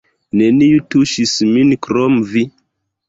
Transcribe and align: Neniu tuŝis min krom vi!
Neniu 0.39 0.79
tuŝis 0.95 1.35
min 1.53 1.73
krom 1.89 2.17
vi! 2.33 2.45